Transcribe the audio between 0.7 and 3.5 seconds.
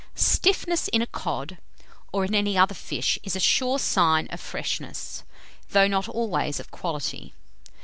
in a cod, or in any other fish, is a